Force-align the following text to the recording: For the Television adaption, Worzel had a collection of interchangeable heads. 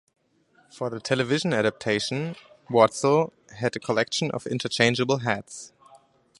For 0.71 0.89
the 0.89 0.99
Television 0.99 1.53
adaption, 1.53 2.35
Worzel 2.71 3.31
had 3.57 3.75
a 3.75 3.79
collection 3.79 4.31
of 4.31 4.47
interchangeable 4.47 5.17
heads. 5.19 5.73